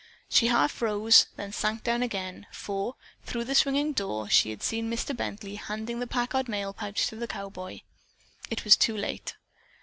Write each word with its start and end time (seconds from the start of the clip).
She 0.29 0.47
half 0.47 0.81
rose, 0.81 1.27
then 1.35 1.53
sank 1.53 1.83
down 1.83 2.01
again, 2.01 2.47
for 2.51 2.95
through 3.23 3.43
the 3.43 3.53
swinging 3.53 3.93
door 3.93 4.27
she 4.31 4.49
had 4.49 4.63
seen 4.63 4.89
Mr. 4.89 5.15
Bently 5.15 5.59
handing 5.59 5.99
the 5.99 6.07
Packard 6.07 6.49
mail 6.49 6.73
pouch 6.73 7.05
to 7.09 7.15
the 7.15 7.27
cowboy. 7.27 7.81
It 8.49 8.63
was 8.63 8.75
too 8.75 8.97
late. 8.97 9.35